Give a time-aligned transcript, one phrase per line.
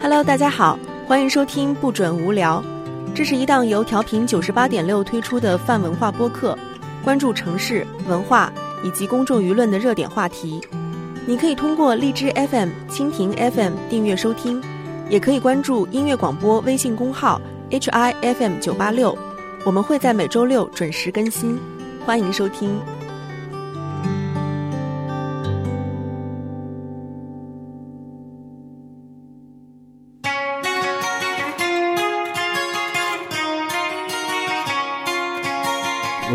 [0.00, 2.60] Hello，大家好，欢迎收听不准无聊。
[3.14, 6.58] 这是一档由调频九十八点六推出的泛文化播客，
[7.04, 10.60] 关注城市文化以及公众舆论的热点话题。
[11.24, 14.60] 你可以通过荔枝 FM、蜻蜓 FM 订阅收听，
[15.08, 17.40] 也可以关注音乐广播微信公号
[17.70, 19.16] HIFM 九八六，
[19.64, 21.56] 我们会在每周六准时更新，
[22.04, 22.76] 欢迎收听。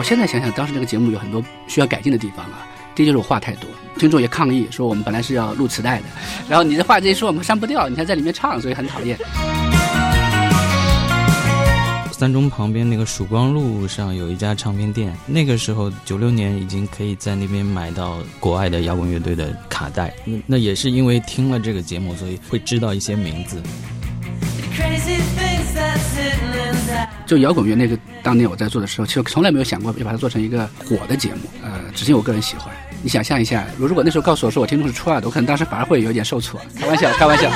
[0.01, 2.65] 我现在想想，当时这个节目有很多需要改进的地方啊。
[2.95, 3.69] 第一就是我话太多，
[3.99, 6.05] 听众也抗议说我们本来是要录磁带的，
[6.49, 9.15] 然后你的话这一说我们删不掉，你还在里面唱，所以很讨厌。
[12.11, 20.11] 三中旁边那个曙光路上有一家唱片店，那个时候九六年已经可以在那边买到国外的摇滚乐队的卡带。
[20.25, 23.61] 那那也是因为听了这个节目，所以会知道一些名字。
[27.25, 32.73] 就摇滚乐那个当年我在做的时候，其实从来没有想过要把它做成一个火的节目，呃，只是我个人喜欢。
[33.03, 36.59] 你想象一下，如果那时候告诉我说我听众是初二的，我可能当时反而会有点受挫。
[36.80, 37.49] 开玩笑，开玩笑。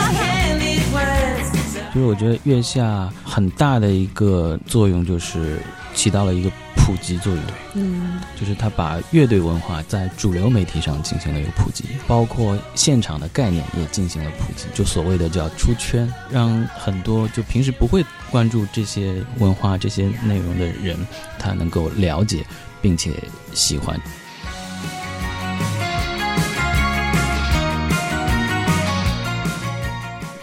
[1.94, 5.60] 就是我觉得月下很大的一个作用，就是
[5.96, 7.44] 起到了一个普及作用。
[7.74, 20.98] 嗯，就是他把乐队文化在主流媒体上进行了一个普及，包括现场的概念也进行了普及，就所谓的叫出圈，让很多就平时不会关注这些文化、这些内容的人，
[21.40, 22.46] 他能够了解
[22.82, 23.12] 并且
[23.54, 24.00] 喜欢。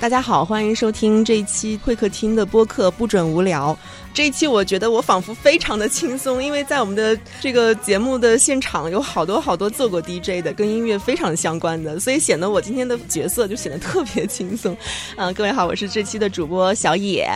[0.02, 3.78] 大家好，欢迎收听这一期会客厅的播客，不准无聊。
[4.12, 14.76] 这一期我觉得我仿佛非常的轻松，因为在我们的这个节目的现场有好多好多做过 DJ 的，跟音乐非常相关的，所以显得我今天的角色就显得特别轻松。
[15.14, 17.30] 啊，各位好，我是这期的主播小野。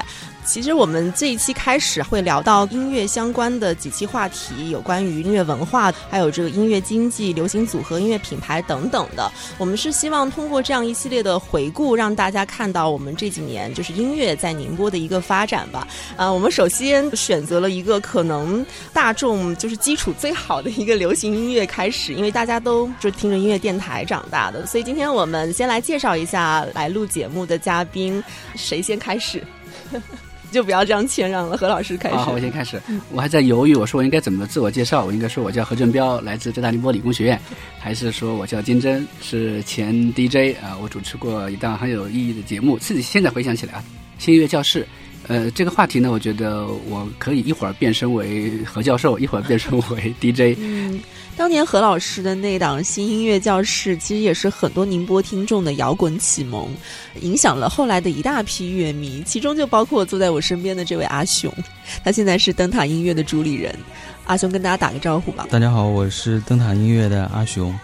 [0.46, 9.30] 其实我们这一期开始会聊到音乐相关的几期话题，有关于音乐文化，还有这个音乐经济、流行组合、音乐品牌等等的。
[9.58, 15.86] 我们是希望通过这样一系列的回顾，让大家看到我们这几年就是音乐在宁波的一个发展吧。
[16.16, 28.22] 啊，我们首先选择了一个可能大众就是基础最好的一个流行音乐开始，因为大家都就听着音乐电台长大的，所以今天我们先来介绍一下来录节目的嘉宾，
[28.54, 29.42] 谁先开始？
[30.50, 32.16] 就不要这样谦让了，何老师开始。
[32.16, 32.80] 好，我先开始。
[33.10, 35.04] 我还在犹豫，我说我应该怎么自我介绍？
[35.04, 37.40] 我应该说我叫何振彪，来自浙大宁波理工学院，
[37.78, 40.76] 还是说我叫金真，是前 DJ 啊？
[40.80, 42.78] 我主持过一档很有意义的节目。
[42.78, 43.84] 自己现在回想起来啊，
[44.18, 44.86] 星月教室。
[45.28, 50.58] 呃，这个话题呢，我觉得我可以一会儿变身为何教授，一会儿变身为 DJ。
[50.58, 51.00] 嗯。
[51.36, 56.66] 当年何老师的那档新音乐教室，其实也是很多宁波听众的摇滚启蒙，
[57.20, 61.52] 影响了后来的一大批乐迷，其中就包括坐在我身边的这位阿雄，
[62.02, 63.74] 他现在是灯塔音乐的主理人。
[64.24, 65.46] 阿雄跟大家打个招呼吧。
[65.50, 67.78] 大家好，我是灯塔音乐的阿雄。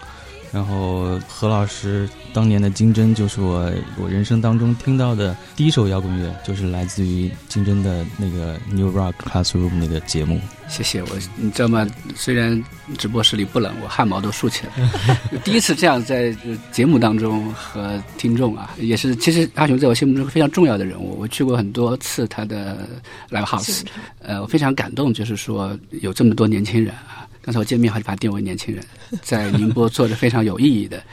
[0.53, 3.69] 然后何老师当年的金针就是我
[3.99, 10.39] 我人生当中听到的第一首摇滚乐，就是来自于金针的那个 New Rock Classroom 那个节目。
[10.67, 11.87] 谢谢我，你知道吗？
[12.15, 12.63] 虽然
[12.97, 14.89] 直播室里不冷，我汗毛都竖起来。
[15.43, 16.35] 第一次这样在
[16.71, 21.17] 节目当中和听众啊，也是其实阿雄在我心目中非常重要的人物。
[21.19, 22.87] 我去过很多次他的
[23.29, 23.81] Live House，
[24.19, 27.27] 呃，我非常感动，就是说有这么多年轻人啊。
[27.41, 28.81] 刚才我见面还是把他定为年轻人，
[29.21, 31.03] 在宁波做着非常有意义的，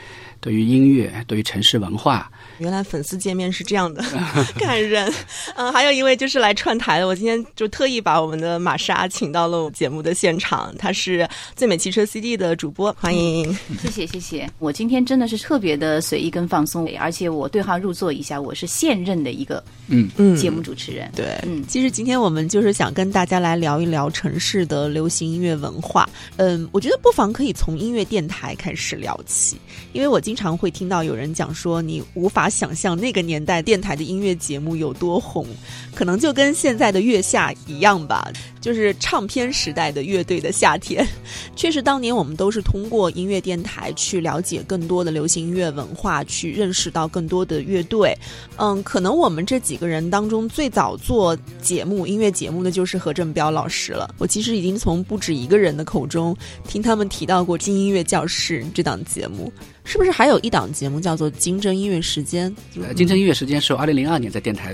[0.40, 2.30] 对于音乐，对于城市文化。
[2.58, 4.02] 原来粉丝见面是这样的，
[4.58, 5.12] 感人。
[5.56, 13.52] 嗯，还有一位就是来串台的，我今天就特意把我们的玛莎请到了我们节目的现场，她是最美汽车 CD 的主播，欢迎。
[13.82, 21.10] 谢谢谢谢，我今天真的是特别的随意跟放松，而且我对号入座一下，我是现任的一个嗯嗯节目主持人。
[21.14, 26.08] 对，嗯，其实今天我们就是想跟大家来聊一聊城市的流行音乐文化。
[26.36, 29.58] 嗯，我觉得不妨可以从音乐电台开始聊起，
[29.92, 32.48] 因为我经常会听到有人讲说，你无法。
[32.48, 35.46] 想象那个年代电台的音乐节目有多红，
[35.94, 41.06] 可能就跟现在的月下一样吧，就是唱片时代的乐队的夏天。
[41.56, 48.14] 确实，当年我们都是通过音乐电台去了解更多的流行音乐文化，去认识到更多的乐队。
[48.58, 54.12] 嗯，可能我们这几个人当中最早做节目音乐节目的就是何振彪老师了。
[54.18, 56.36] 我其实已经从不止一个人的口中
[56.68, 59.52] 听他们提到过《金音乐教室》这档节目。
[59.90, 62.48] 是不是还有一档节目叫做《金针音乐时间》？
[62.80, 64.72] 呃，金针音乐时间是二零零二年在电台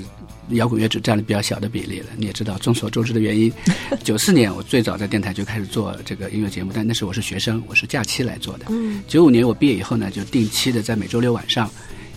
[0.51, 2.09] 摇滚乐只占了比较小的比例了。
[2.19, 3.51] 你也知道，众所周知的原因。
[4.05, 8.67] 九四年我最早在电台就开始做这个音乐节目，但那时我是学生，我是假期来做的。
[8.69, 11.71] 嗯，九五年我毕业以后呢，就定期的在每周六晚上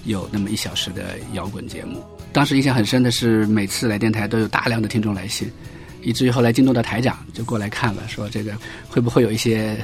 [0.03, 2.03] 有那么一小时的摇滚节目。
[2.33, 5.49] 当时印象很深的是，每次来电台都有大量的听众来信，
[6.01, 8.51] 以至于后来京东的台长就过来看了，说这个
[8.89, 9.77] 会不会有一些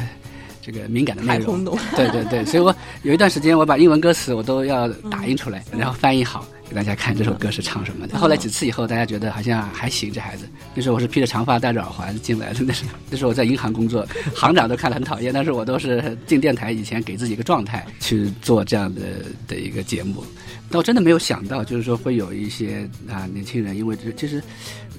[0.66, 1.66] 这个敏感的内容太轰？
[1.66, 1.80] 动。
[1.96, 8.18] 对对对，所以我有一段时间我把英文歌词我都要打印出来，然后翻译好给大家看这首歌是唱什么的。
[8.18, 10.48] 后来几次以后，大家觉得好像还行，这孩子。
[10.74, 19.02] 那时候我是披着长发戴着耳环进来的，那是 那时候我在银行工作，行长都看了很讨厌，但是我都是进电台以前给自己一个状态去做这样的
[19.48, 20.24] 的一个节目。
[20.68, 24.42] 但我真的没有想到，就是说会有一些啊年轻人，因为这其实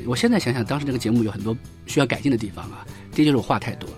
[0.06, 2.86] 我现在想想，当时那个节目有很多需要改进的地方啊。
[3.12, 3.88] 第一就是我话太多，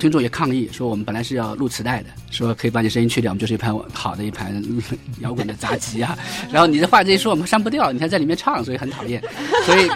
[0.00, 4.60] 听众也抗议说，我们本来是要录磁带的，说可以把你声音去掉，我们就是一盘好的一盘
[5.20, 6.18] 摇滚的杂技啊。
[6.50, 9.22] 然后你的话这一说，我们删不掉，你还在里面唱，所以很讨厌。
[9.66, 9.88] 所以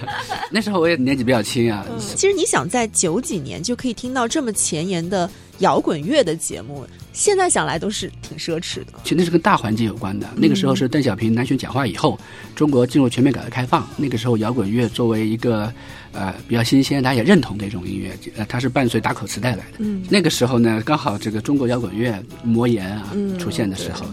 [0.51, 1.85] 那时候我也年纪比较轻啊，
[2.15, 5.29] 其实你想在九几年就可以听到这么前沿的
[5.59, 8.93] 摇滚乐的节目，现在想来都是挺奢侈的。
[9.03, 10.29] 其实那是跟大环境有关的。
[10.37, 12.19] 那个时候是邓小平南巡讲话以后，
[12.55, 13.89] 中国进入全面改革开放。
[13.97, 15.73] 那个时候摇滚乐作为一个
[16.15, 19.65] 呃比较新鲜，大家也认同的一种音乐，呃，它是伴随打口磁带来的。
[19.79, 24.07] 嗯那个时候呢，刚好这个中国摇滚乐魔岩啊嗯出现的时候，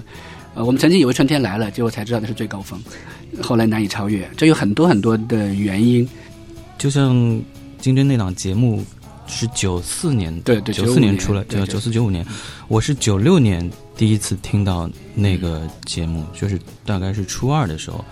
[0.56, 2.80] 呃，我们曾经以为春天来了，结果才知道那是最高峰，
[3.42, 4.30] 后来难以超越。
[4.36, 6.08] 这有很多很多的原因。
[6.78, 7.40] 就像
[7.80, 8.84] 金针那档节目
[9.28, 12.26] 是九四年，对对九四年出来，对九四九五年，
[12.68, 18.04] 我是九六年第一次听到那个节目，就是大概是初二的时候，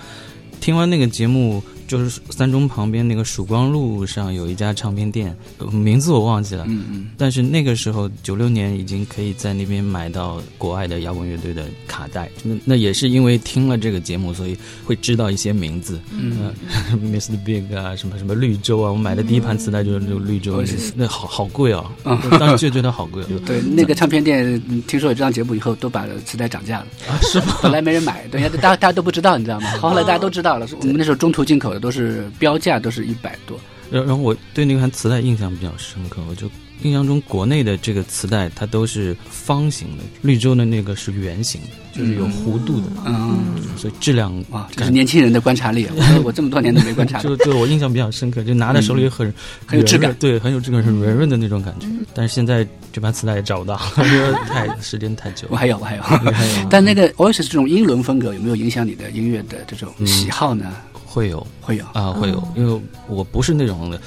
[0.61, 6.63] 听完那个节目，就是三中旁边那个曙光路上有一家唱片店，呃名字我忘记了。
[6.67, 7.07] 嗯嗯。
[7.17, 12.29] 但是那个时候，九六年已经可以在那边买到国外的摇滚乐队的卡带。
[12.43, 14.55] 那那也是因为听了这个节目，所以
[14.85, 15.99] 会知道一些名字。
[16.11, 16.53] 嗯呃，
[16.95, 17.43] Mr.
[17.43, 21.89] Big 啊，什么什么绿洲啊，我买的第一盘磁带就是那个绿洲，嗯那好好贵哦！
[22.03, 23.27] 嗯 当时就觉得好贵啊。
[23.47, 26.87] 对，那个唱片店嗯听说有这档节目以后，都把磁带涨价了。
[27.07, 27.57] 啊是吗？
[27.63, 29.71] 本来没人买，对，大家大家都不知道，你知道吗？
[29.81, 30.67] 后来大家都知道了。
[30.81, 33.57] 我们那时候中途进口的都是标价都是一百多，
[33.89, 36.49] 然然后我对那盘磁带印象比较深刻，我就
[36.81, 41.67] 印象中国内的这个磁带它都是方形的，绿洲的那个是圆形的，
[41.97, 43.37] 就是有弧度的，嗯，
[43.75, 45.93] 所以质量哇，这是年轻人的观察力啊！
[46.19, 47.19] 我我这么多年都没观察。
[47.19, 49.33] 就就我印象比较深刻，就拿在手里很、
[49.65, 51.87] 很有质感对，很有质感，很圆润的那种感觉。
[52.13, 55.57] 但是现在这盘磁带也找不到， 因为太时间太久我。
[55.57, 56.01] 还有，我还有。
[56.01, 56.31] 还有
[56.69, 60.71] 但那个 Oasis 这种英伦风格有没有影响你的音乐的这种喜好呢？
[61.09, 61.85] 会有会有。
[61.93, 63.99] 啊，会有，因为我不是那种的。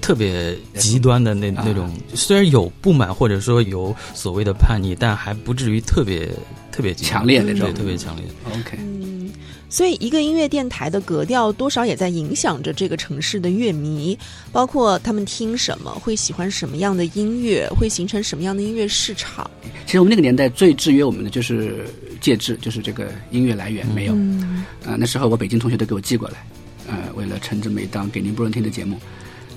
[0.00, 6.30] 特别极端的那啊那种，虽然有不满或者说有所谓的叛逆，但还不至于特别
[6.70, 8.24] 特别强烈那种对，特别强烈。
[8.46, 9.28] OK，嗯，
[9.68, 14.16] 所以一个音乐电台的格调多少也在影响着这个城市的乐迷，
[14.52, 19.50] 包括他们听什么，会喜欢什么样的音乐，会形成什么样的音乐市场。
[19.84, 21.84] 其实我们那个年代最制约我们的就是
[22.20, 24.14] 介质，就是这个音乐来源没有。
[24.14, 26.44] 嗯啊、那时候我北京同学都给我寄过来，
[26.86, 28.98] 呃，为了撑这么一档给宁波人听的节目，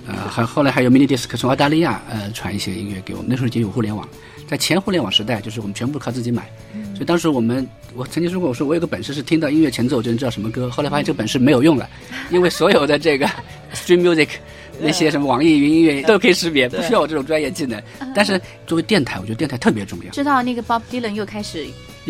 [0.07, 3.27] 呃，还后来还有 mini disc 从澳大利亚呃传一些音乐给我们。
[3.29, 4.07] 那时候已经有互联网，
[4.47, 6.49] 在前互联网时代，就是我们全部靠自己买，
[6.93, 11.89] 所以当时我们我曾经说过，我说我有个本事是听到音乐前奏就能知道什么歌，后来发现这个本事没有用了，
[12.29, 13.25] 因为所有的这个
[13.73, 14.29] stream music。
[14.79, 17.81] 那些什么网易云音乐都可以识别，不需要我这种专业技能。
[18.15, 20.11] 但是作为电台，我觉得电台特别重要。
[20.11, 21.67] 知道那个 Bob Dylan 又开始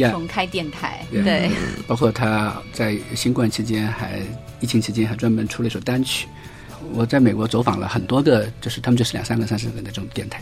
[0.10, 1.52] 重开电台 Yeah 对，
[1.88, 4.22] 包括他在新冠期间还
[4.60, 6.28] 疫情期间还专门出了一首单曲。
[6.94, 10.42] 我在美国走访了很多个，就是他们就是两三个、三四个的这种电台。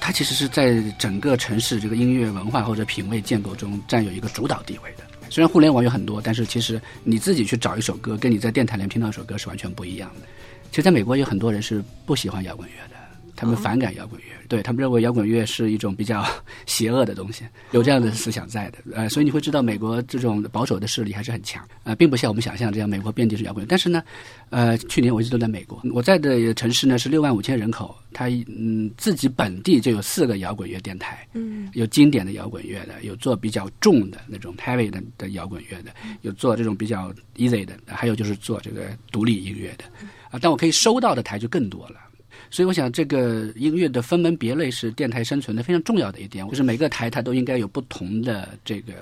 [0.00, 5.04] 它其实是在整个城市这个音乐文化或者品味建构中占有一个主导地位的。
[5.30, 10.26] 虽然互联网有很多，但是其实你自己去找一首歌，跟你在电台里面听到一首歌是完全不一样的。
[10.70, 12.95] 其实，在美国有很多人是不喜欢摇滚乐的，
[13.36, 16.26] 他们反感摇滚乐，对他们认为摇滚乐是一种比较
[16.66, 18.78] 邪恶的东西，有这样的思想在的。
[18.94, 23.66] 呃，所以你会知道美国这种保守的势力还是很强，呃，并不像我们想象这样，美国遍地是摇滚乐。
[23.68, 24.02] 但是呢，
[24.50, 35.90] 呃，去年我一直都在美国，我在的城市呢是六万五千人口，它嗯自己本地就有四个摇滚乐电台，嗯有经典的摇滚乐的，有做比较重的那种 heavy 的的摇滚乐的，
[36.22, 39.84] 有做这种比较 easy 的，还有就是做这个独立音乐的，
[40.30, 41.96] 啊，但我可以收到的台就更多了。
[42.50, 48.92] 所以我想，这个音乐的分门别类是电台生存的非常重要的一点，就是每个台它都应该有不同的这个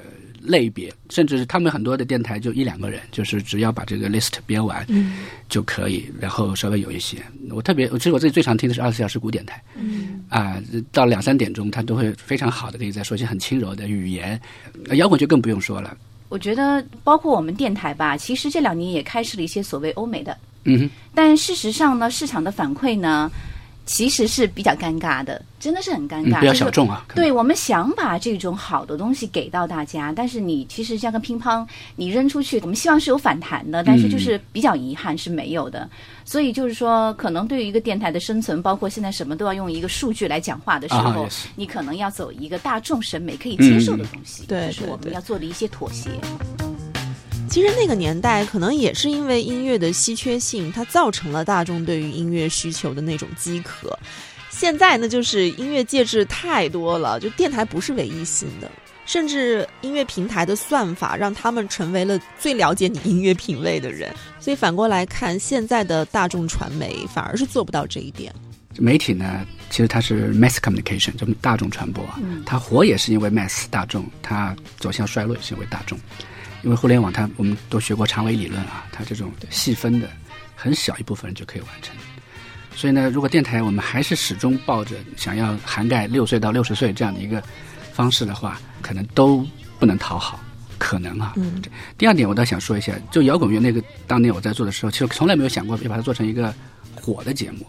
[0.43, 4.87] 类别，甚至是他们很多的电台就一两个人，就是只要把这个 list 编完
[5.49, 7.19] 就可以，然后稍微有一些。
[7.51, 10.61] 我特别，其实我自己最常听的是二十四小时古典台，嗯啊，
[10.91, 14.41] 到两三点钟他都会非常好的可以再说一些很轻柔的语言，
[14.89, 15.97] 呃摇滚就更不用说了。
[16.31, 23.31] 我觉得包括我们电台吧，其实这两年也开始了一些所谓欧美的，嗯哼，但事实上呢，市场的反馈呢，
[23.87, 27.05] 其实是比较尴尬的，真的是很尴尬，嗯比较小众啊。
[27.15, 31.67] 对我们想把这种好的东西给到大家，但是你其实像个乒乓，
[31.97, 35.89] 你扔出去，我们希望是有反弹的，但是就是比较遗憾是没有的。
[36.25, 46.09] 所以就是说，可能对于一个电台的生存，包括现在什么都要用一个数据来讲话的时候，啊你可能要走一个大众审美可以接受的东西，嗯对这是我们要做的一些妥协。
[47.55, 53.97] 其实那个年代可能也是因为音乐的稀缺性，它造成了大众对于音乐需求的那种饥渴。
[54.51, 58.69] 现在呢，就是音乐介质太多了，就电台不是唯一性的，
[59.07, 64.13] 甚至音乐平台的算法让他们成为了最了解你音乐品味的人。
[64.41, 68.35] 所以反过来看，现在的大众传媒反而是做不到这一点。
[68.79, 72.19] 媒体呢，其实它是 mass communication，就是大众传播啊。
[72.21, 75.97] 嗯它火也是因为 mass 大众，它走向衰落也是因为大众。
[76.65, 80.09] 因为互联网它我们都学过长尾理论啊，它这种细分的
[80.57, 81.95] 很小一部分人就可以完成。
[82.75, 87.41] 所以呢，如果电台我们还是始终抱着想要涵盖六岁到六十岁这样的一个
[87.93, 89.47] 方式的话，可能都
[89.79, 90.41] 不能讨好，
[90.77, 91.35] 可能啊。
[91.37, 91.63] 嗯
[91.97, 96.53] 第二点，我倒想说一下，就摇滚乐那个，当年我在做的时候，其实从来没有想过要把它做成一个
[96.97, 97.65] 火的节目，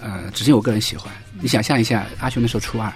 [0.00, 1.12] 呃，只是我个人喜欢。
[1.40, 2.92] 你想象一下，阿雄那时候初二，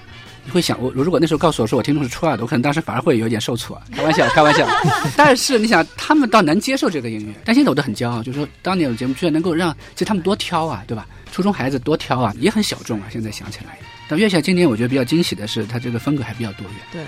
[0.46, 3.80] 你会想，我如果那时候告诉我说我听众是初二的，我可能当时反而会有点受挫。
[3.92, 4.66] 开玩笑，开玩笑。
[5.16, 11.06] 但是你想，他们倒能接受这个音乐，但现在我都很骄傲，就是说当年有节目居然能够让，其实他们多挑啊，对吧？
[11.32, 13.08] 初中孩子多挑啊，也很小众啊。
[13.10, 16.76] 现在想起来，但月下今年我觉得比较惊喜的是，他这个风格还比较多元。
[16.92, 17.02] 对，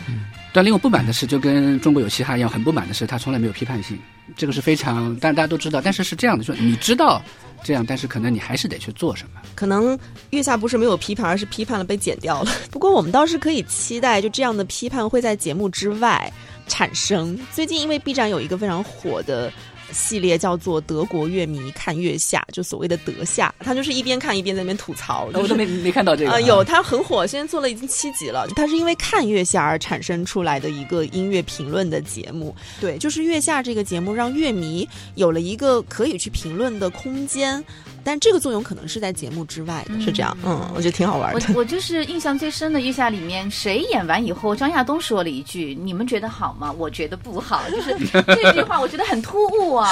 [0.53, 3.97] 但令我不满的是，就跟中国有嘻哈一样，很不满的是，他从来没有批判性，
[4.37, 5.81] 这个是非常，但大家都知道。
[5.81, 7.23] 但是是这样的，说你知道
[7.63, 9.41] 这样，但是可能你还是得去做什么。
[9.55, 9.99] 可能
[10.31, 12.51] 月下不是没有批判，而是批判了被剪掉了。
[12.71, 16.33] 不过我们倒是可以期待，就这样的批判会在节目之外
[16.67, 17.39] 产生。
[17.53, 19.53] 最近因为 B 站有一个非常火的。
[19.93, 25.27] 系列叫做《德国乐迷看月下》，就所谓的德下，他就是一边看一边在那边吐槽。
[25.33, 26.33] 就是我都没没看到这个。
[26.33, 28.47] 呃，有，他很火，现在做了已经七集了。
[28.57, 32.55] 他是因为看月下而产生出来的一个音乐评论的节目。
[32.81, 37.65] 对，就是月下这个节目让乐迷有了一个可以去评论的空间，
[38.09, 40.35] 但这个作用可能是在节目之外的，是这样。
[40.43, 41.47] 嗯，我觉得挺好玩的。
[41.49, 46.73] 我我就是印象最深的《月下》里面，谁演完以后，张亚东说了一句：“你们觉得好吗？
[46.73, 47.95] 我觉得不好。”就是
[48.35, 49.87] 这句话，我觉得很突兀啊，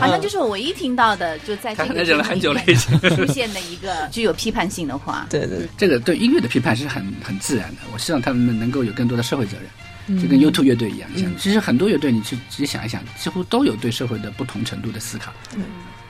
[0.00, 5.26] 好像就是我唯一听到的，就在这个他可能忍了很久了已经出现的一个具有批判性的话。
[5.30, 7.78] 对对对，这个对音乐的批判是很很自然的。
[7.92, 9.56] 我希望他们能够有更多的社会责
[10.06, 11.10] 任，就跟 YouTube 乐队一样。
[11.16, 15.32] 像其实很多乐队，你去仔细想一想，几乎都有对社会的不同程度的思考。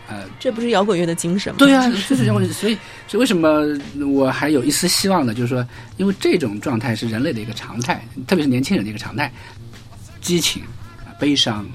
[0.08, 1.58] 呃，这不是摇滚乐的精神吗？
[1.58, 2.52] 对啊，就是摇滚乐。
[2.52, 2.74] 所以，
[3.08, 3.66] 所以为什么
[4.12, 5.34] 我还有一丝希望呢？
[5.34, 9.32] 就是说，因为这种状态是人类的一个常态，特别是年轻人的一个常态，
[10.20, 10.62] 激情、
[11.04, 11.66] 啊悲伤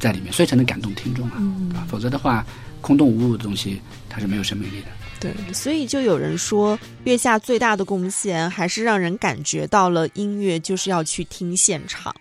[0.00, 1.36] 在里面，所以才能感动听众啊，
[1.70, 1.86] 对吧？
[1.88, 2.44] 否则的话，
[2.80, 4.86] 空洞无物的东西，它是没有生命力的。
[5.20, 12.12] 对，所以就有人说，月下最大的贡献还是让人感觉到了音乐就是要去听现场。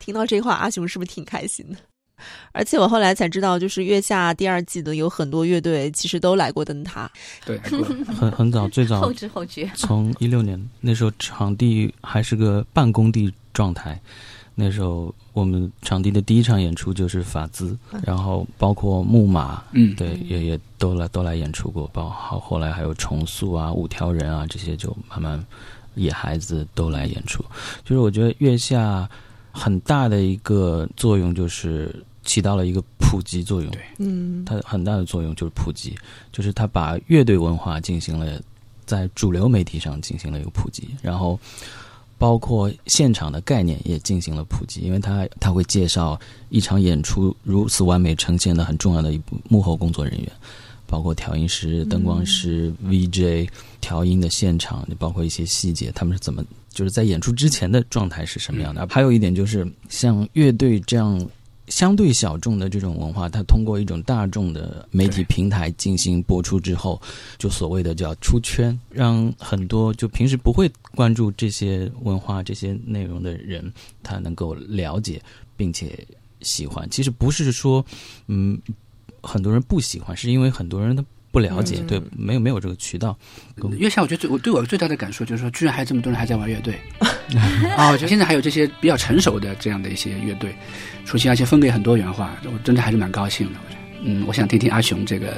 [0.00, 1.76] 听到这话，阿雄是不是挺开心的？
[2.52, 7.10] 而且我后来才知道，就是月下第二季的有很多乐队其实都来过灯塔。
[7.44, 14.00] 对，很很早，最早 后知后觉，从一六年那时候场地还是个半工地状态，
[14.54, 25.44] 那时候我们场地的第一场演出就是法兹，然后包括木马，嗯，对，也也都来都来演出过，包好后来还有重塑啊、五条人啊这些就慢慢
[25.94, 27.44] 野孩子都来演出，
[27.84, 29.08] 就是我觉得月下
[29.50, 35.94] 很大的一个作用就是起到了一个普及作用，对嗯，它很大的作用就是普及，
[36.30, 38.40] 就是它把乐队文化进行了
[38.84, 41.38] 在主流媒体上进行了一个普及，然后
[42.18, 50.30] 包括现场的概念也进行了普及，因为它它会介绍一场演出如此完美呈现的很重要的一部幕后工作人员，
[50.86, 53.48] 包括调音师、灯光师、VJ、
[53.80, 58.86] 调音的现场，包括一些细节，他们是怎么就是在演出之前的状态是什么样的。
[58.90, 61.18] 还有一点就是像乐队这样。
[61.70, 67.00] 相对小众的这种文化，它通过一种大众的媒体平台进行播出之后，
[67.38, 73.72] 就所谓的叫出圈，让很多就平时不会关注这些文化、这些内容的人，
[74.02, 75.22] 他能够了解
[75.56, 76.06] 并且
[76.42, 76.86] 喜欢。
[76.90, 77.84] 其实不是说，
[78.26, 78.60] 嗯，
[79.22, 83.16] 很多人不喜欢，是因为很多人他不了解，嗯对，没有没有这个渠道。
[83.78, 86.74] 月下，我觉得最我对我最大的感受就是说，居然还有这么多人还在玩乐队
[87.76, 87.90] 啊！
[87.90, 90.54] 我觉得现在还有这些比较成熟的这样的一些乐队
[91.04, 93.58] 出现，而且风格也很多元化，我真的还是蛮高兴的。
[93.64, 95.36] 我觉得，嗯，我想听听阿雄这个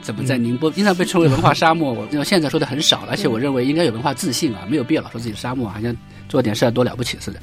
[0.00, 1.92] 怎么在宁波经常被称为文化沙漠？
[2.12, 5.94] 我现在说的很少了，而且我认为应该有文化自信啊，没有必要老说自己沙漠，好像
[6.28, 7.40] 做点事儿多了不起似的。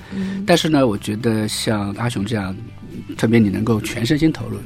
[0.47, 2.55] 但是呢，我觉得像阿雄这样，
[3.17, 4.57] 特别你能够全身心投入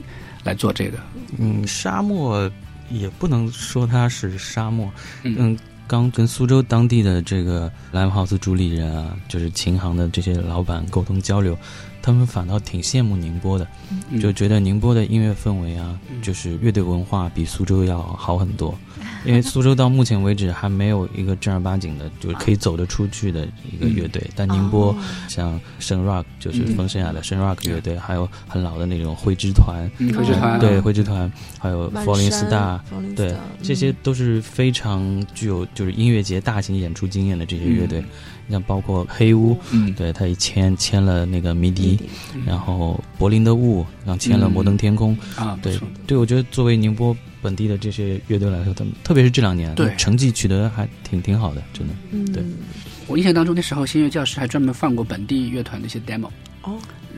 [0.43, 0.97] 来做这个，
[1.39, 2.49] 嗯，沙漠
[2.89, 4.91] 也不能说它是沙漠，
[5.23, 5.59] 嗯嗯。
[5.87, 11.55] 刚跟苏州当地的这个 live house 主理人啊，就是琴行的这些老板沟通交流，
[12.01, 13.67] 他们反倒挺羡慕宁波的，
[14.09, 18.75] 嗯就觉得宁波的音乐氛围啊，就是乐队文化比苏州要好很多。
[19.25, 24.21] 因为苏州到目前为止还没有一个正儿八经的，就是可以走得出去的一个乐队。
[24.35, 24.95] 但宁波哦。
[25.27, 26.75] 像深 rock，就是嗯。
[26.75, 32.83] 风声雅的深 rock 乐队，还有很老的那种灰之团，嗯灰之团对啊灰之团，还有佛林斯大，
[33.15, 38.03] 对，这些嗯都是非常具有就是音乐节大型演出经验的这些乐队。
[38.47, 41.99] 你像包括黑屋，嗯，对他一签签了那个迷笛，
[42.35, 45.17] 嗯然后柏林的雾，然后签了摩登天空。
[45.35, 47.15] 啊，对对，我觉得作为宁波
[47.45, 51.93] 本地的这些乐队来说，他们特别是这两年，对成绩取得还挺挺好的，真的。
[52.11, 52.25] 嗯。
[52.33, 52.43] 对。
[53.07, 56.27] 我印象当中那时候新乐教室还专门放过本地乐团的一些 demo，
[56.63, 56.73] 哦，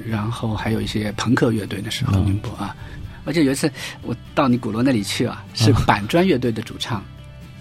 [0.05, 2.25] 然后还有一些朋克乐队那时候，嗯。
[2.25, 2.75] 宁波啊，
[3.24, 7.01] 而且有一次我到你鼓楼那里去啊，是板砖乐队的主唱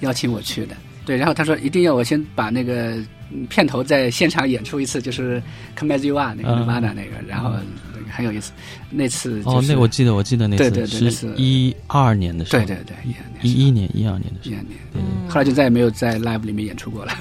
[0.01, 2.97] 邀请我去的，对，然后他说一定要我先把那个
[3.31, 5.41] 嗯片头在现场演出一次，就是
[5.77, 6.67] Come as You Are 那个嗯。
[6.67, 7.55] Nirvana 那个，然后
[7.99, 8.53] 那个很有意思，
[8.91, 17.13] 那次哦，就是那我记得，我记得那次是一二年的时候，对对对，一二年一一年一二年的时候，一二年，对嗯后来就再也没有在 live 里面演出过了。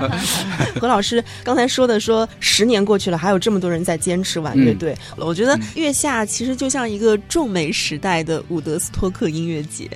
[0.80, 4.96] 何老师刚才说的说，十年过去了，还有这么多人在坚持玩乐队。
[5.16, 9.88] 我觉得月下其实就像一个重美时代的伍德斯托克音乐节。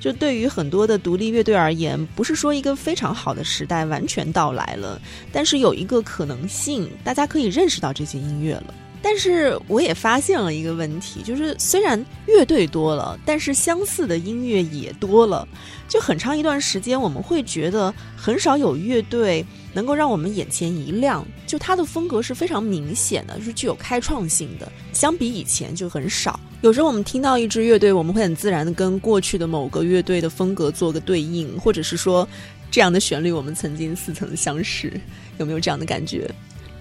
[0.00, 5.00] 就对于很多的独立乐队而言，不是说一个非常好的时代完全到来了，
[5.32, 8.74] 但是有一个可能性，大家可以认识到这些音乐了。
[9.06, 15.46] 但是我也发现了一个问题，就是虽然乐队多了，但是相似的音乐也多了。
[15.86, 19.44] 就很长一段时间，我们会觉得很少有乐队
[19.74, 21.22] 能够让我们眼前一亮。
[21.46, 26.40] 就它的风格是非常明显的，是具有开创性的，相比以前就很少。
[26.62, 32.26] 有时候我们听到一支乐队，我们会很自然的跟过去的某个乐队的风格做个对应，或者是说
[32.70, 34.98] 这样的旋律我们曾经似曾相识，
[35.36, 36.28] 有没有这样的感觉？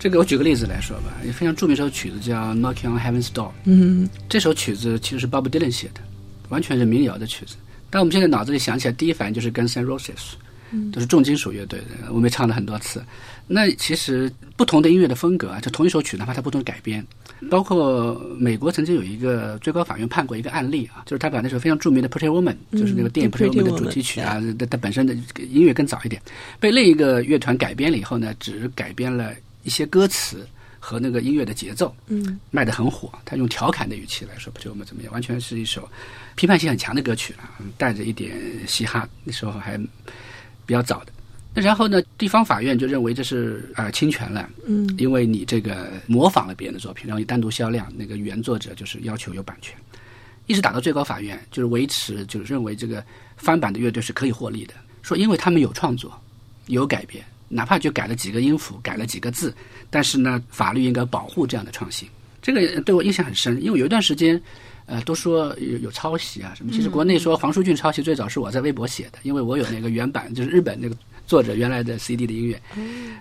[0.04, 3.48] 这个我举个例子来说吧，也非常著名一首曲子叫《Knocking on Heaven's Door》。
[3.64, 6.02] 嗯这首曲子其实是 Bob Dylan 写的，
[6.50, 7.56] 完全是民谣的曲子。
[7.90, 10.34] 但我们现在脑子里想起来，第一反应就是 Guns N' Roses，
[10.92, 13.02] 都是重金属乐队的，我们也唱了很多次。
[13.48, 17.02] 那其实不同的音乐的风格啊，就同一首曲，哪怕它不同的改编，
[17.50, 25.14] 包括美国曾经有一个最高法院判过一个案例啊，就是他把那首非常著名的《Pretty Woman》，就是那个电影《Pretty Woman》的主题曲啊，它它本身的
[25.50, 26.22] 音乐更早一点，
[26.60, 29.32] 被另一个乐团改编了以后呢，只改编了
[29.64, 30.48] 一些歌词。
[30.86, 33.10] 和那个音乐的节奏，嗯，卖得很火。
[33.24, 35.14] 他用调侃的语气来说，不就我们怎么样？
[35.14, 35.90] 完全是一首
[36.36, 39.78] 批判性很强的歌曲了，带着一点嘻哈，那时候还
[40.66, 41.14] 比较早的。
[41.54, 49.74] 那然后呢，地方法院就认为这是啊、呃、侵权了，嗯，因为你这个模仿了别人的作品，然后你单独销量，那个原作者就是要求有版权，
[50.48, 53.02] 一直打到最高法院，就是维持，就是认为这个
[53.38, 56.12] 翻版的乐队是可以获利的，说因为他们有创作，
[56.68, 57.24] 有改编。
[57.54, 59.54] 哪怕就改了几个音符，改了几个字，
[59.90, 62.08] 但是呢，法律应该保护这样的创新。
[62.42, 64.42] 这个对我印象很深，因为有一段时间，
[64.86, 66.72] 呃，都说有有抄袭啊什么。
[66.74, 72.62] 其实国内说黄舒骏抄袭，最早是我在微博写的，因为我有那个原版，就是日本那个作者原来的 CD 的音乐。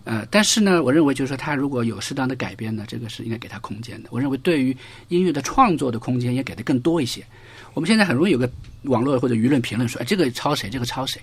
[0.03, 4.09] 呃，但是呢，我认为就是说他如果有适当的改编呢，这个是应该给他空间的。
[4.11, 7.25] 我认为对于音乐的创作的空间也给的更多一些。
[7.75, 8.51] 我们现在很容易有个
[8.83, 11.21] 网络或者舆论评论说，哎，这个抄谁，这个抄谁。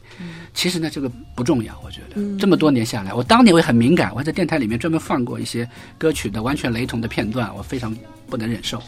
[0.53, 2.38] 其实呢，这个不重要，我觉得。
[2.38, 7.95] 这么多年下来，我当年我也很敏感，我还在电台里面专门放过一些歌曲的完全雷同的片段，我非常
[8.27, 8.81] 不能忍受。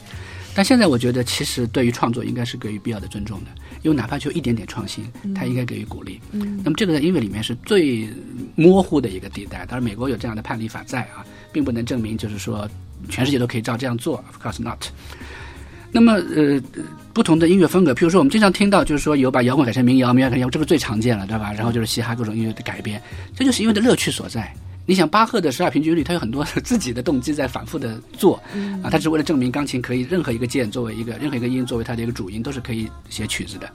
[0.54, 3.52] 但现在我觉得，其实对于创作应该是给予必要的尊重的，
[3.84, 6.19] 因为哪怕就一点点创新，它应该给予鼓励。
[6.32, 8.10] 嗯，那么这个在音乐里面是最
[8.56, 9.65] 模糊的一个地带。
[9.65, 12.69] 当然，美国有这样的判例法在啊，并不能证明就是说
[13.08, 14.17] 全世界都可以照这样做。
[14.28, 14.88] Of course not。
[15.91, 16.62] 那么呃，
[17.13, 21.51] 不同的音乐风格，譬如说我们经常听到，就是说有把摇滚改成民谣，民谣改成摇滚，这个最常见了，对吧？
[21.54, 23.01] 然后就是嘻哈各种音乐的改编，
[23.36, 24.51] 这就是音乐的乐趣所在。
[24.88, 28.36] 你想巴赫的十二平均律，他有很多自己的动机在反复的做，
[28.82, 33.69] 啊，他是为了证明钢琴可以任何一个键作为一个任何一个音作为它的一个主音都是可以写曲子的，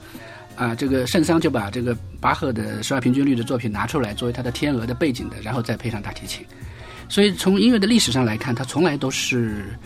[0.55, 6.45] 啊，这个圣桑就把这个巴赫的十二平均律的作品拿出来作为他的天鹅的背景的，然后再配上大提琴，
[7.07, 9.77] 所以从音乐的历史上来看，它从来都是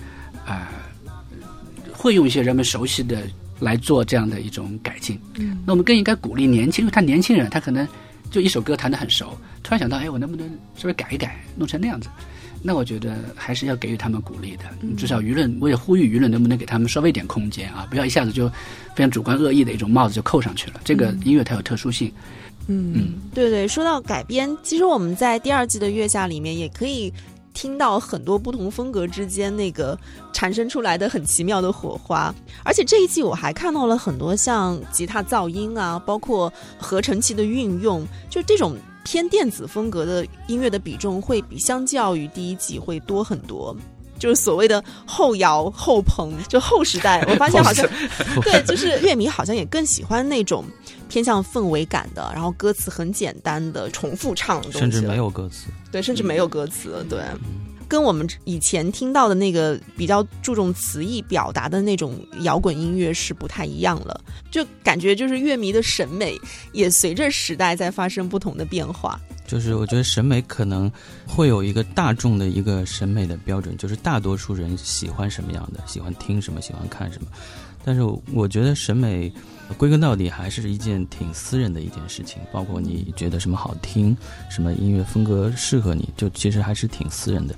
[0.45, 0.69] 啊、
[2.01, 3.21] 会用一些人们熟悉的
[3.59, 5.19] 来做这样的一种改进。
[5.35, 7.87] 嗯，那我们更应该鼓励年轻，因为他年轻人他可能
[8.31, 12.09] 就一首歌弹得很熟，突然想到，哎，我能不能稍微改一改，弄成那样子？
[12.63, 14.63] 那我觉得还是要给予他们鼓励的，
[14.95, 18.47] 至少舆论，我也呼吁舆论能不能给他们稍微一点空间啊，不要一下子就
[18.95, 20.79] 非常主观恶意的一种帽子就扣上去了。
[20.83, 22.11] 这个音乐它有特殊性，
[22.67, 27.11] 嗯，对对，说到改编，其实我们在第二季的月下里面也可以
[27.53, 29.97] 听到很多不同风格之间那个
[30.31, 32.33] 产生出来的很奇妙的火花，
[32.63, 38.77] 而且这一季我还看到了很多像吉他噪音啊，包括合成器的运用，就这种。
[39.03, 43.75] 偏电子风格的音乐的比重会比相较于第一季会多很多，
[44.19, 47.25] 就是所谓的后摇后朋，就后时代。
[47.27, 47.83] 我发现好像
[48.43, 50.63] 对， 就是乐迷好像也更喜欢那种
[51.11, 55.67] 偏向氛围感的，然后歌词很简单的重复唱的东西，甚至没有歌词。
[55.91, 57.05] 对，甚至没有歌词。
[57.09, 57.19] 对。
[57.89, 66.39] 跟我们以前听到的那个比较注重词义表达的那种摇滚音乐是不太一样了，就感觉就是乐迷的审美
[66.71, 69.19] 也随着时代在发生不同的变化。
[69.45, 70.89] 就是我觉得审美可能
[71.27, 77.27] 会有一个大众的一个审美的标准，就是大多数人喜欢什么样的，喜欢听什么，喜欢看什么。
[77.83, 79.29] 但是我觉得审美
[79.77, 84.15] 归根到底还是一件挺私人的一件事情，包括你觉得什么好听，
[84.49, 87.55] 什么音乐风格适合你，就其实还是挺私人的。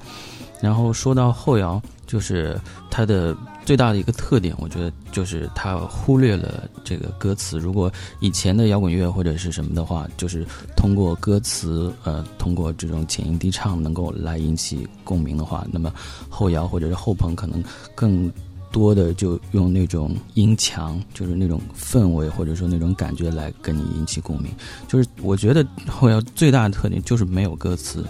[0.62, 2.58] 然后说到后摇，就是
[2.90, 7.60] 它的最大的一个特点，我觉得就是它忽略了这个歌词。
[7.60, 10.46] 如果以前的摇滚乐或者是什么的话，就是
[10.78, 15.92] 通过歌词，呃，通过这种浅吟低唱能够来引起共鸣的话，那么
[16.30, 17.62] 后摇或者是后朋可能
[17.94, 18.32] 更。
[18.74, 24.52] 多的就用那种音墙，就是那种氛围或者说那种感觉来跟你引起共鸣。
[24.88, 28.04] 就是我觉得后摇最大的特点就是没有歌词，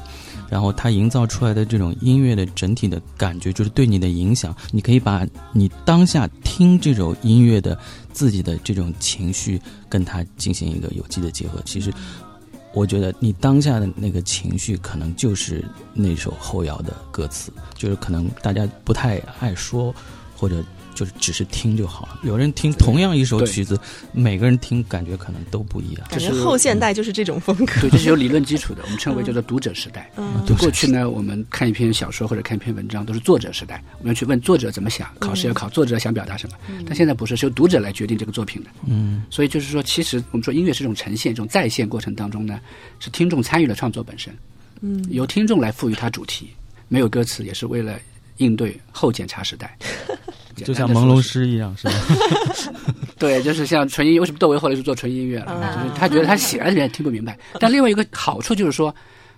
[0.49, 7.78] 然后它营造出来的这种音乐的整体的感觉，就是对你的影响，你可以把你当下听这首音乐的
[8.13, 11.62] 自己的这种情绪跟它进行一个有机的结合。
[11.65, 11.93] 其实
[12.73, 15.62] 我觉得你当下的那个情绪，可能就是
[15.93, 19.93] 那首后摇的歌词，就是可能大家不太爱说。
[20.44, 20.62] 或者
[20.94, 22.20] 就是只是听就好了。
[22.24, 23.80] 有人听同样一首曲子，
[24.12, 26.06] 每个人听感觉可能都不一样。
[26.10, 27.80] 感觉后现代就是这种风格。
[27.80, 30.12] 对，这是有理论基础的，我们称为叫做读者时代。
[30.18, 36.58] 嗯，过去呢，我们看一篇小说或者看一篇文章都是作者时代，我们要去问作者怎么想，考试要考作者想表达什么。
[36.86, 38.70] 但现在不是，是由读者来决定这个作品的。
[38.86, 42.60] 嗯，所以就是说，其实我们说音乐是一种呈现，一种再现过程当中呢，
[43.00, 44.36] 是听众参与了创作本身。
[44.82, 46.50] 嗯，由听众来赋予它主题，
[46.90, 47.98] 没有歌词也是为了
[48.38, 49.78] 应对后检查时代。
[50.56, 51.94] 就像朦胧诗一样，是吧？
[53.18, 55.76] 对，就是像纯音，为什么窦唯后来就做纯音乐了？
[55.76, 57.38] 就是他觉得他写了，别人听不明白。
[57.60, 58.94] 但另外一个好处就是说，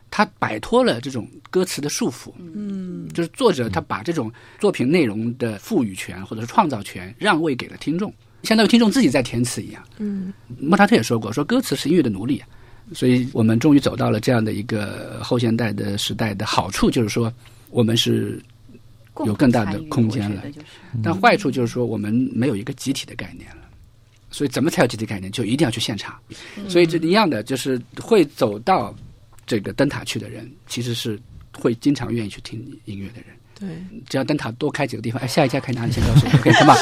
[0.10, 2.34] 他摆脱了这种歌词的束缚。
[2.38, 8.12] 嗯，就是作者他把这种作品内容的赋予权或者是创造权让位给了听众，
[8.43, 9.84] 相当于听众自己在填词一样。
[9.97, 12.41] 嗯，莫扎特也说过，说歌词是音乐的奴隶。
[12.93, 17.32] 所以我们终于走到了这样的一个后现代的时代的好处，就是说
[17.69, 18.41] 我们是。
[19.25, 20.41] 有更大的空间了，
[21.04, 23.62] 但坏处就是说我们没有一个集体的概念了，
[24.30, 25.32] 所以怎么才有集体概念？
[25.32, 26.19] 就一定要去现场。
[26.67, 28.93] 所以这一样的，就是会走到
[29.45, 31.17] 这个灯塔去的人，其实是
[31.58, 33.25] 会经常愿意去听音乐的人。
[33.58, 33.69] 对，
[34.10, 36.75] 只要灯塔多开几个地方，哎，下一家开哪里先告诉我，可以吗？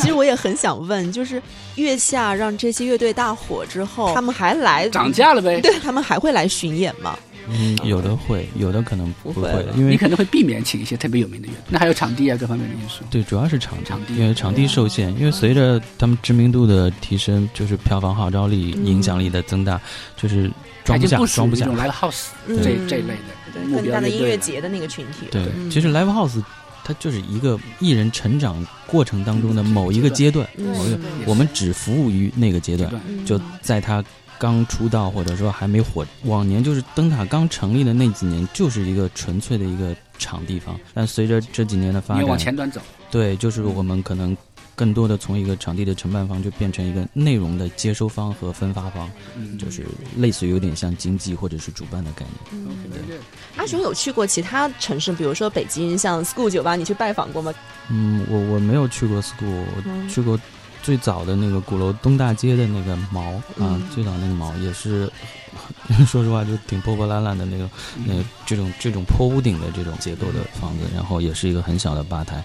[0.00, 1.40] 其实我也很想问，就是
[1.76, 5.60] 月下让这些乐队大火之后，他们还来涨价了呗？
[5.60, 7.16] 对他们还会来巡演吗？
[7.48, 13.04] 嗯，有的会，有的可能不会，因为你可能会避免请一些特别有名的乐队那还有场地啊，各方面的因素。
[13.10, 15.16] 对，主要是场场地，因为场地受限。
[15.18, 19.80] 因为随着他们知名度的提升，就是票房号召力、影响力的增大，
[20.16, 20.50] 就是
[20.84, 21.66] 装不下，装不下。
[21.66, 23.14] Live House 这这一类
[23.54, 25.26] 的，更大的音乐节的那个群体。
[25.30, 26.42] 对，其实 Live House
[26.84, 32.90] 它就是一个艺人成长过程当中的某一个阶段，某一个我们只服务于那个阶段，
[33.24, 34.02] 就在他。
[34.38, 40.78] 刚出道或者说还没火，往年就是灯塔刚成立的那几年，就是一个纯粹的一个场地方。
[40.94, 44.36] 但随着这几年的发展，往前端走，对，就是我们可能
[44.74, 49.10] 更多的从一个场地的承办方，就变成一个内容的接收方和分发方，
[49.58, 52.66] 就是类似于有点像经济或者是主办的概念。
[52.66, 53.18] 嗯，对。
[53.56, 57.54] 阿雄有去过其他城市，比如说北京，像 School 酒吧，你去拜访过吗？
[57.88, 60.38] 嗯，我我没有去过 School，我去过。
[60.82, 65.10] 最早的那个鼓楼东大街的那个毛啊，最早那个毛也是，
[66.06, 67.68] 说实话就挺破破烂烂的那个，
[68.04, 72.42] 那这种这种坡屋顶的这种结构的房子，然后也是一个很小的吧台，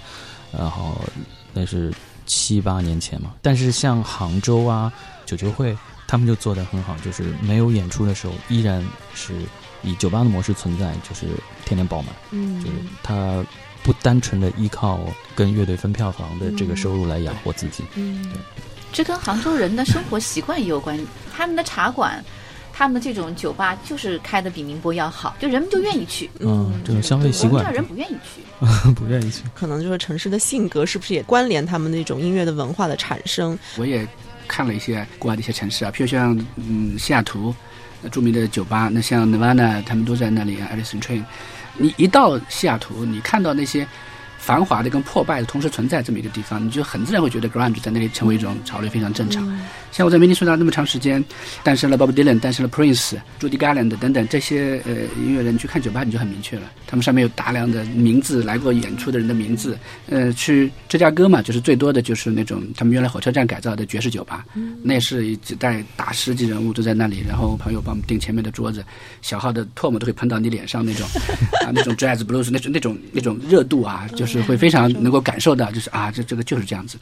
[0.51, 0.99] 然后
[1.53, 1.93] 那是
[2.25, 3.33] 七八年前嘛。
[3.41, 4.91] 但是像杭州啊
[5.25, 9.35] 九球会，他们就做的很好，就是没有演出的时候依然是
[9.83, 11.27] 以酒吧的模式存在，就是
[11.65, 13.43] 天天爆满，嗯，就是他。
[13.83, 14.99] 不单纯的依靠
[15.35, 18.39] 跟乐队分票房的这个收入来养活自己，嗯，对，
[18.93, 20.99] 这跟杭州人的生活习惯也有关。
[21.33, 22.23] 他们的茶馆
[22.73, 26.29] 他们的这种酒吧就是开的比宁波要好，就人们就愿意去。
[26.39, 28.41] 嗯，这种消费习惯我们这儿，人不愿意去。
[28.93, 29.43] 不愿意去。
[29.55, 33.57] 可能就是城市的性格是不是也关联他们那种音乐的文化的产生？
[33.77, 34.07] 我也
[34.47, 37.53] 看了一些国外的一些城市啊，譬如像嗯西雅图
[38.03, 41.23] 呃著名的酒吧，那像 Nirvana 他们都在那里，Alice in Chains。
[41.81, 43.87] 你一到西雅图，你看到那些
[44.41, 49.47] 繁华的跟破败的同时存在这么一个地方，你就很自然会觉得 grunge 在那里成为一种潮流，非常正常。
[49.91, 51.23] 像我在明尼苏达那么长时间，
[51.63, 59.77] 诞生了 Bob Dylan，诞生了 Prince、Judy Garland 等等这些呃音乐人，去看酒吧你就很明确了，他们上面有大量的名字，来过演出的人的名字。
[60.09, 64.43] 呃，去芝加哥嘛，就是最多的就是那种他们原来火车站改造的爵士酒吧，
[64.81, 68.83] 那是几代大师级人物都在那里，然后朋友帮我们订前面的桌子，
[69.21, 71.05] 小号的唾沫都会喷到你脸上那种
[71.65, 76.97] 啊，那种 jazz blues 那种那种那种热度啊，就 是会非常能够感受到，就是啊，这这个就是这样子。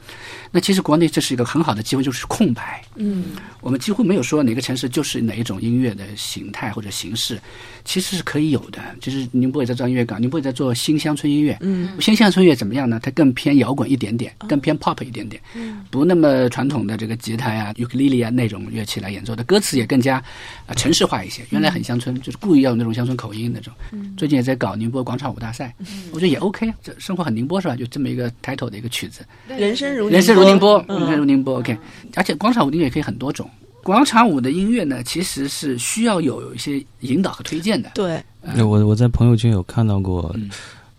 [0.52, 2.82] 那其实国内这是一个很好的机会，就是空白。
[2.96, 3.26] 嗯，
[3.60, 7.40] 我们几乎没有说哪个城市就是哪一种音乐的形态或者形式，
[7.84, 8.82] 其实是可以有的。
[9.02, 11.58] 就是宁波也在做音乐港，宁波也在做新乡村音乐。
[11.62, 13.00] 嗯，新乡村音乐怎么样呢？
[13.04, 20.18] 它更偏摇滚一点点，更偏 pop 一点点，嗯不那么传统的这个吉他呀、尤克里里啊那种乐器来演奏的，歌词也更加
[20.68, 21.44] 啊、城市化一些。
[21.50, 23.74] 原来很乡村，就是故意要有那种乡村口音那种。
[24.16, 25.74] 最近也在搞宁波广场舞大赛，
[26.12, 26.76] 我觉得也 OK 啊。
[26.84, 27.76] 这生活很宁波是吧？
[27.76, 29.26] 就这么一个 title 的一个曲子。
[29.48, 31.60] 人生如人生如宁波，嗯人生如宁波。
[31.60, 31.78] OK，
[32.16, 33.50] 而且广场舞音乐也可以很多种。
[33.82, 37.92] 广场舞的音乐呢，其实是需要有一些引导和推荐的。
[37.96, 38.22] 对，
[38.58, 40.50] 我我在朋友圈有看到过嗯，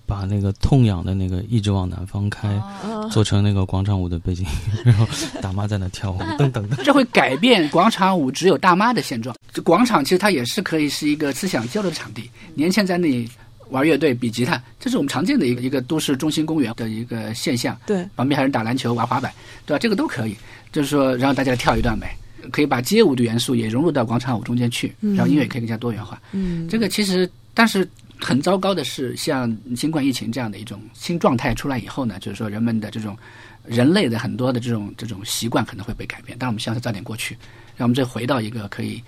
[0.06, 4.44] 把那个痛痒的那个一直往南方开，啊做成那个广场舞的背景，
[4.82, 5.06] 然后
[5.42, 6.82] 大妈在那跳舞，噔噔噔。
[6.82, 9.36] 这会改变广场舞只有大妈的现状。
[9.52, 13.28] 这广场其实它也是可以是一个思想交流的场地，年轻人在那里
[13.70, 17.76] 玩乐队、比吉他，这是我们常见的一个一个都市中心公园的一个现象。
[17.86, 19.32] 对，旁边还有人打篮球、玩滑板，
[19.64, 19.78] 对吧？
[19.78, 20.36] 这个都可以，
[20.72, 22.16] 就是说让大家跳一段呗，
[22.50, 26.20] 可以把街舞的元素也融入到广场舞中间去，然后音乐也可以更加多元化。
[26.32, 33.16] 嗯，这个其实，但是很糟糕的是，像新冠疫情这样的一种新状态出来以后呢，就是说人们的这种
[33.64, 36.36] 人类的很多的这种这种习惯可能会被改变。
[36.38, 37.36] 但我们希望它早点过去，
[37.76, 39.02] 让我们再回到一个可以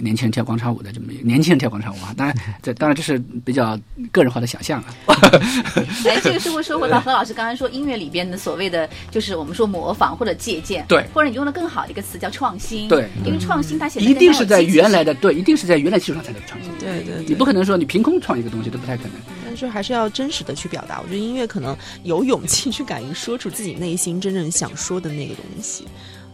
[0.00, 2.14] 年轻人跳广场舞的这么一个年轻人跳广场舞啊。
[2.16, 3.78] 当然，这当然这是比较
[4.10, 4.94] 个人化的想象啊。
[6.04, 16.70] 哎，这个是会说回到何老师刚才说音乐里边的所谓的，就是我们说模仿或者借鉴，对或者你用的更好的一个词叫创新，对因为创新它显得一定是在原来的对，一定是在原来基础上才能创新。
[16.78, 19.12] 对对对，你不可能说你凭空创一个东西，都不太可能。
[19.44, 21.00] 但是还是要真实的去表达。
[21.00, 25.86] 我觉得音乐可能有勇气去敢于说出自己内心真正想说的那个东西。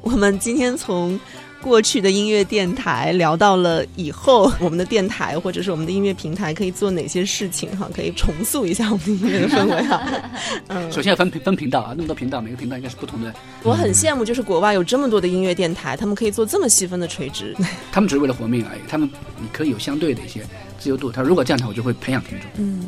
[0.05, 1.19] 我们今天从
[1.63, 10.03] 过去的音乐电台聊到了以后我们的电台或者是我们的音乐平台可以做哪些事情哈，可以重塑一下我们的音乐的氛围哈。
[10.69, 17.57] 嗯，首先要分频分频道啊，那么多频道，每个频道应该是不同的，我很羡慕，就是国外有这么多的音乐电台，他们可以做这么细分的垂直。
[17.91, 18.81] 他们只是为了活命而已。
[18.87, 19.09] 他们
[19.41, 20.45] 你 可以有相对的一些
[20.79, 21.11] 自由度。
[21.11, 22.85] 他如果这样的话，我就会培养听众嗯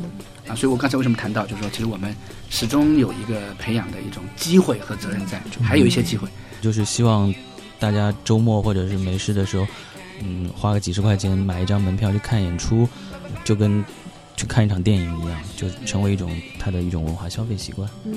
[0.47, 0.53] 啊。
[0.53, 2.15] 所以我刚才为什么谈到，就是说，其实我们
[2.51, 6.27] 始终有一个培养的一种机会和责任在，还有一些机会。
[6.61, 7.33] 就是希望
[7.79, 9.67] 大家周末或者是没事的时候，
[10.21, 12.87] 嗯，花个几十块钱买一张门票去看演出，
[13.43, 13.83] 就跟
[14.35, 17.89] 去看一场电影一样，就成为一种他的一种文化消费习惯。
[18.05, 18.13] 嗯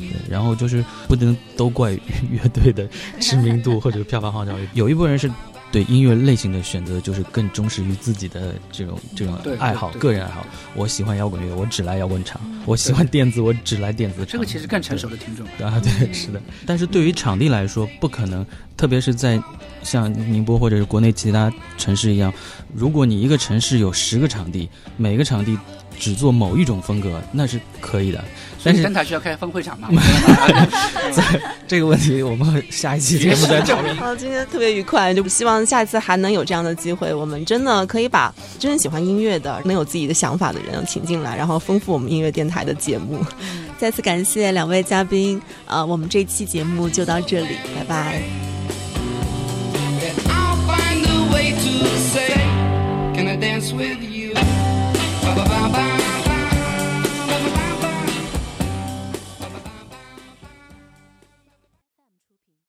[0.00, 2.88] 对，然后就是不能都怪乐队的
[3.20, 5.30] 知名度或者票房号召力，有一部分人是
[5.72, 10.44] 对音乐类型的选择就是更忠实于自己的这种这种爱好，个人爱好。
[10.74, 14.26] 我喜欢摇滚乐，我只来摇滚场；我喜欢电子，我只来电子场。
[14.26, 15.46] 这个其实更成熟的听众。
[15.66, 16.42] 啊，对，是的。
[16.66, 18.44] 但是对于场地来说，不可能，
[18.76, 19.40] 特别是在
[19.82, 22.32] 像宁波或者是国内其他城市一样，
[22.74, 25.56] 如果你一个城市有十个场地，每个场地
[26.00, 28.24] 只做某一种风格那是可以的。
[28.62, 29.88] 但是天台需要开分会场吗？
[31.68, 43.24] 这个问题我们下一期节目再 讲好今天特别愉快就希望下一次还能有这样的机会我们真的可以把真正喜欢音乐的能有自己的想法的人请进来然后丰富我们音乐电台的节目。
[43.78, 48.22] 再次感谢两位嘉宾啊我们这期节目就到这里拜拜。
[50.28, 52.34] I'll find a way to say
[53.14, 54.09] can i dance with